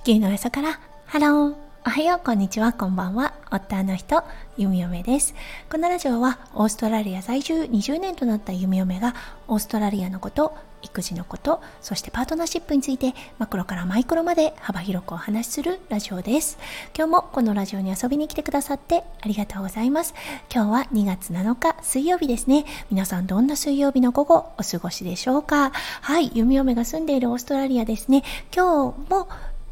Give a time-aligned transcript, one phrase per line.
[0.00, 0.80] 地球の朝から。
[1.04, 1.54] ハロー。
[1.84, 2.20] おはよう。
[2.24, 2.72] こんにちは。
[2.72, 3.34] こんばんは。
[3.50, 4.24] 夫の人
[4.56, 5.34] 弓嫁です。
[5.70, 9.14] このラジオはオーストラリア在住20年となった弓嫁が
[9.46, 16.56] オーストラリアのこと育児のことそしてパートナーシップについてマクロからマイクロまで幅広くお話しするラジオです。
[16.96, 20.14] 今日もこのラジオに遊びに来てくださってありがとうございます。
[20.50, 22.64] 今日は2月7日水曜日ですね。
[22.90, 25.72] 皆さんどんな水曜日の午後お過ごしでしょうか？
[26.00, 26.30] はい。
[26.32, 28.22] 弓嫁が住んでいるオーストラリアですね。
[28.54, 29.28] 今日も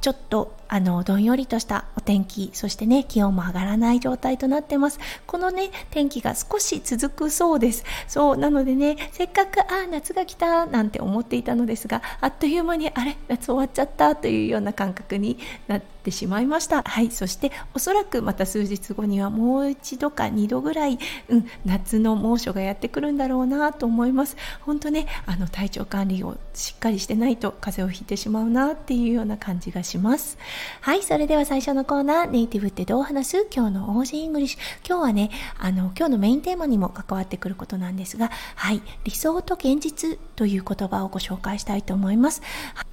[0.08, 0.57] ちょっと。
[0.68, 4.98] あのどんよりとしたお天気そしてね気温も上がらない状態となってます。
[5.26, 7.84] このね天気が少し続くそうです。
[8.06, 16.82] そうなのでねせっかくあ夏が来たなんて思っていたのですがあっという間にあれ夏終わっちゃったというような感覚になってしまいました。
[16.82, 20.98] はいそしておそらくまた数日後にはもう一度か2度ぐらい、
[21.28, 24.36] うん、夏の猛暑がやってくるんだろうなと思います。
[24.62, 30.38] 本当ねあの体調管理をしっかりしてないと風邪をひいてしまうなっていうような感じがします。
[30.80, 33.46] はい、それでは最初のコーナー、ネイティブってどう話す？
[33.54, 34.60] 今日の Aussie English。
[34.86, 42.42] 今日はね、あの、今日のメインテーマにも関わってくることなんですが、はい、理想と現実という言葉をご紹介したいと思います。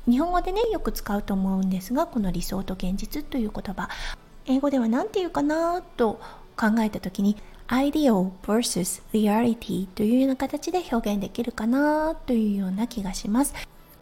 [0.07, 3.89] 日本語でね、よく使うと思うんですが、この理想と現実という言葉、
[4.45, 6.19] 英語では何て言うかなと
[6.57, 13.55] 考えた時に、ideal versus reality というような形で表現できるかなというような気がします。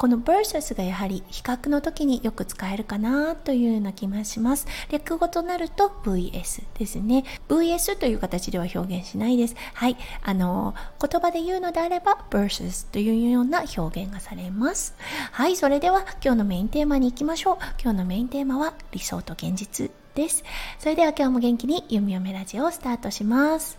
[0.03, 4.67] この versus がやはり比較の時によく使えるかなというような気がします。
[4.91, 7.23] 略語となると VS ですね。
[7.47, 9.55] VS という形では表現しないです。
[9.73, 9.95] はい。
[10.21, 14.93] あの、言葉で言うのであれば versus というような表現がされます。
[15.31, 15.55] はい。
[15.55, 17.57] それでは今日のメインテーマに行きましょう。
[17.81, 20.43] 今日のメインテーマは理想と現実です。
[20.79, 23.77] それでは今日も元気にゆみよめラジオをスタートします。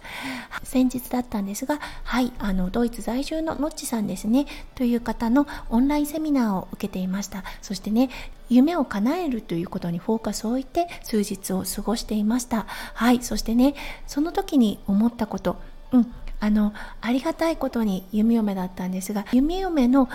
[0.64, 7.44] 先日だったんですが、はい、あの、ドイツ在住ののっちさんですね、という方のオンラインセミナーを受けていました。
[7.62, 8.10] そしてね、
[8.48, 12.66] 夢を叶えるということにフォーカスを置いて数日を過ごしていました。
[12.95, 13.74] はい、そしてね、
[14.06, 15.56] その時に思ったこと、
[15.92, 20.08] うん、あの、ありがたいことに弓嫁だったんですが、弓嫁の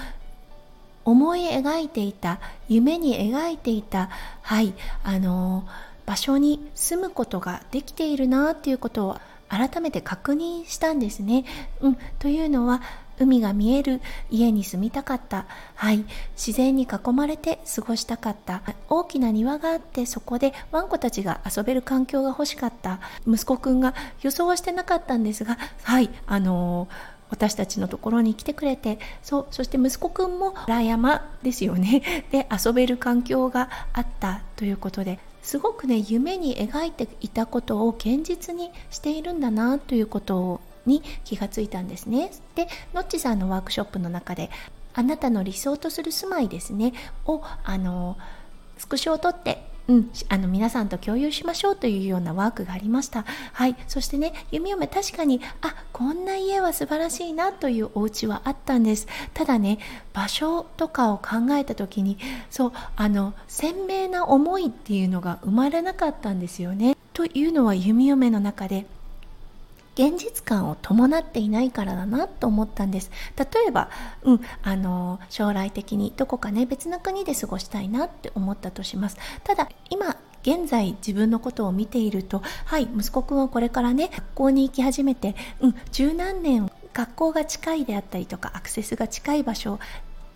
[1.05, 4.09] 思い描いていた夢に描いていた
[4.41, 5.65] はいあの
[6.09, 11.45] 場所に住むことができているなっていうことを改めて確認したんですね。
[11.81, 12.81] うん、というのは
[13.19, 15.45] 海が見える家に住みたかった。
[15.75, 16.03] はい。
[16.35, 18.63] 自然に囲まれて過ごしたかった。
[18.89, 22.99] 大きな庭があってそこでワンコたちが遊べる環境が欲しかった。
[23.27, 23.93] 息子くんが
[24.23, 26.09] 予想はしてなかったんですが、はい。
[26.25, 42.31] あのー私たちのところに来てくれてそうそして息子くんも裏山ですよねで遊べる環境があったということですごくね夢に描いていたことを現実にしているんだなということに気がついたんですね。
[42.55, 44.49] でのっちさんのワークショップの中で
[44.93, 46.93] あなたの理想とする住まいですね
[47.25, 48.17] をあの
[48.77, 53.25] スクショを取ってうん、あの皆さんと共有しましょうというようなワークがありました。
[53.53, 59.07] はい、そしてね、弓嫁確かに、あ、こんな家は素晴らしいなというお家はあったんです。
[59.33, 59.79] ただね、
[60.13, 62.19] 場所とかを考えた時に、
[62.51, 66.95] そう、あの、鮮明な思いっていうのが生まれなかったんですよね。
[67.13, 68.85] というのは弓嫁の中で
[69.99, 73.11] 現実感を伴っていないからだなと思ったんです。
[73.35, 73.89] 例えば、
[74.23, 79.17] うん、あの将来的にどこかね別な国で過ごしたいなって思ったとします。
[79.43, 89.79] ただ今現在自分のことを見ているとはい息子くんはこれからね学校に行き始めてうん十何年学校が近いであったりとかアクセスが近い場所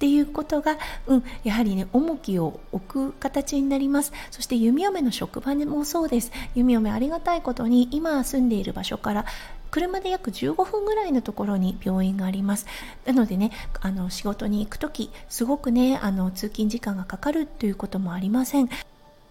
[0.03, 0.77] っていうことが、
[1.07, 4.11] うん、やはりね重きを置く形になります。
[4.31, 6.29] そして弓嫁の職場もそうです。
[6.55, 9.25] 弓嫁ありがたいことに今住んでいる場所から
[9.71, 12.65] 車で約15分ぐらいのところに病院があります。
[13.05, 18.67] なのでねあの仕事に行く時すごくねあの通勤時間がかかるということもありません。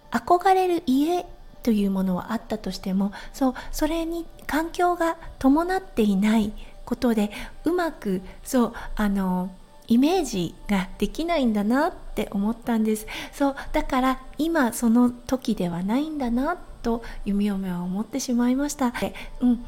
[0.09, 1.23] 憧れる家
[1.61, 6.51] というものはあったとしてもそうそれに環境が伴っていない
[6.83, 7.29] ことで
[7.63, 9.51] うまくそうあの
[9.87, 13.07] イメージができないんだなって思ったんです。
[13.31, 18.91] そうだから今その時ではないんだなと弓嫁は思ってしまいました。
[18.91, 19.65] でうん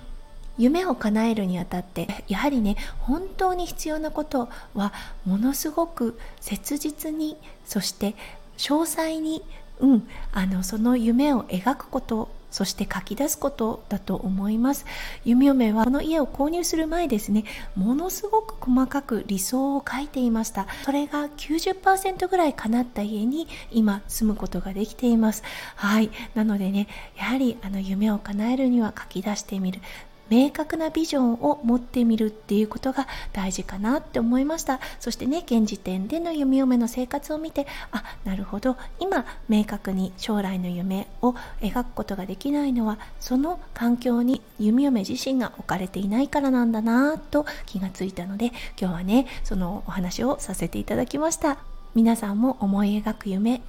[0.58, 4.94] 夢を叶えるにあたってやはりね本当に必要なことは
[5.26, 7.36] ものすごく切実に
[7.66, 8.16] そして
[8.58, 9.44] 詳細に、
[9.80, 14.86] うん、あのその夢を描くことそして書き出すことだと思います。
[15.24, 17.44] 弓嫁はこの家を購入する前ですね
[17.76, 20.68] ものすごく細かく理想を書いていました。
[20.84, 25.44] それが90%ぐらい叶った家に今住むことができています。
[25.76, 26.10] はい。
[26.34, 26.88] なのでね
[27.18, 29.82] やはりあの夢を叶えるには書き出してみる。
[30.30, 34.80] 明確なビジョンを持ってみるっていうことが大事かなって思いました。
[35.00, 38.78] そしてね現時点での弓嫁の生活を見てあなるほど。
[39.00, 48.48] 今明確に将来の夢を描くことができないのはその環境に弓嫁自身が置かれていないからなんだなと気がついたので
[48.80, 51.58] 今日はねそのお話をさせていただきました。
[51.94, 53.62] 皆さんも思い描く夢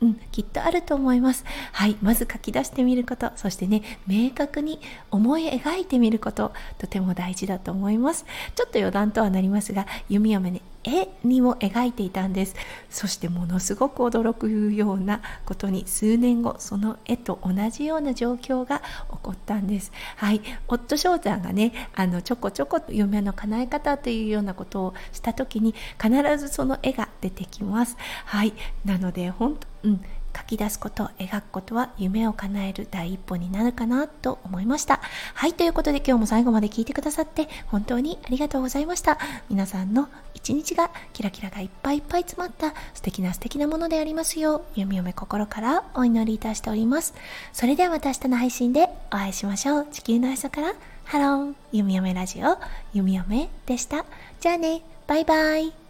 [0.00, 1.44] うん、きっとあると思います。
[1.72, 4.80] はい、まず書き出してみること、そしてね、明確に
[5.10, 8.26] 思い描いてみること、とても大事だと思います。
[8.54, 12.54] ちょっと余談とはなりますが、弓嫁ね、絵にも描いていたんです。
[12.90, 19.92] そしてものすごく驚くようなことに数年後その絵と同じような状況が起こったんです。
[20.16, 20.40] はい。
[20.68, 27.96] 夫翔さんがねあのちょこちょこ夢の叶え方というようなことをした時に必ずその絵が出てきます。
[28.26, 28.52] はい。
[28.84, 30.00] なので本当うん。
[30.36, 35.00] 書き出すこと描くことは夢を叶える第一歩になるかなと思いました。
[35.34, 39.18] はいということで今日も最後まで聞いてくださって本当にありがとうございました。
[39.48, 47.14] 皆さんの一日がキラキラがいっぱいいっぱい詰まった素敵な素敵なものでありますよう弓嫁心からお祈りいたしております。
[47.52, 49.86] それではまた明日の配信でお会いしましょう。
[49.90, 51.54] 地球の朝からハロー。
[51.72, 52.58] 弓嫁ラジオ
[52.92, 54.04] 弓嫁でした。
[54.40, 54.82] じゃあね。
[55.06, 55.83] バイバイ。